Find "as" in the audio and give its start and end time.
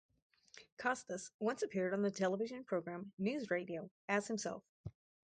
4.09-4.27